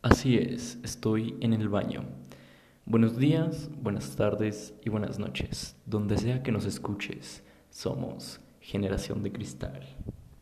Así 0.00 0.38
es, 0.38 0.78
estoy 0.84 1.34
en 1.40 1.52
el 1.52 1.68
baño. 1.68 2.04
Buenos 2.86 3.18
días, 3.18 3.68
buenas 3.82 4.14
tardes 4.14 4.72
y 4.84 4.90
buenas 4.90 5.18
noches. 5.18 5.74
Donde 5.86 6.16
sea 6.16 6.44
que 6.44 6.52
nos 6.52 6.66
escuches, 6.66 7.42
somos 7.68 8.38
Generación 8.60 9.24
de 9.24 9.32
Cristal. 9.32 9.96